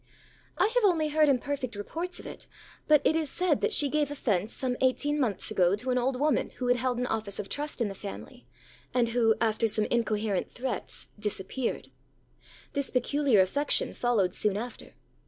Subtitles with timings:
[0.57, 2.47] ã ãI have only heard imperfect reports of it;
[2.87, 6.19] but it is said that she gave offence some eighteen months ago to an old
[6.19, 8.47] woman who had held an office of trust in the family,
[8.95, 11.91] and who, after some incoherent threats, disappeared.
[12.73, 14.95] This peculiar affection followed soon after.